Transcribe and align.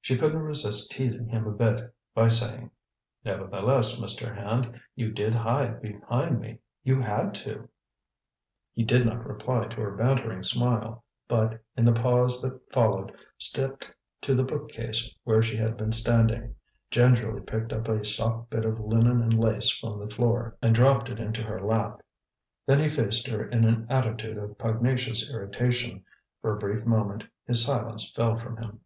She 0.00 0.16
couldn't 0.16 0.42
resist 0.44 0.92
teasing 0.92 1.26
him 1.26 1.48
a 1.48 1.50
bit, 1.50 1.92
by 2.14 2.28
saying, 2.28 2.70
"Nevertheless, 3.24 3.98
Mr. 3.98 4.32
Hand, 4.32 4.80
you 4.94 5.10
did 5.10 5.34
hide 5.34 5.82
behind 5.82 6.38
me; 6.38 6.60
you 6.84 7.00
had 7.00 7.34
to." 7.34 7.68
He 8.72 8.84
did 8.84 9.04
not 9.04 9.26
reply 9.26 9.66
to 9.66 9.76
her 9.80 9.96
bantering 9.96 10.44
smile, 10.44 11.02
but, 11.26 11.60
in 11.76 11.84
the 11.84 11.92
pause 11.92 12.40
that 12.42 12.72
followed, 12.72 13.16
stepped 13.38 13.90
to 14.20 14.36
the 14.36 14.44
bookcase 14.44 15.12
where 15.24 15.42
she 15.42 15.56
had 15.56 15.76
been 15.76 15.90
standing, 15.90 16.54
gingerly 16.88 17.40
picked 17.40 17.72
up 17.72 17.88
a 17.88 18.04
soft 18.04 18.48
bit 18.48 18.64
of 18.64 18.78
linen 18.78 19.20
and 19.20 19.36
lace 19.36 19.70
from 19.72 19.98
the 19.98 20.08
floor 20.08 20.56
and 20.62 20.72
dropped 20.76 21.08
it 21.08 21.18
into 21.18 21.42
her 21.42 21.60
lap. 21.60 22.00
Then 22.64 22.78
he 22.78 22.88
faced 22.88 23.26
her 23.26 23.44
in 23.48 23.64
an 23.64 23.88
attitude 23.90 24.38
of 24.38 24.56
pugnacious 24.56 25.28
irritation. 25.28 26.04
For 26.42 26.54
a 26.54 26.58
brief 26.60 26.86
moment 26.86 27.24
his 27.44 27.64
silence 27.64 28.08
fell 28.14 28.36
from 28.36 28.58
him. 28.58 28.82